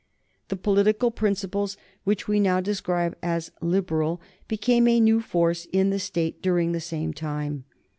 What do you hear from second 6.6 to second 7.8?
the same time.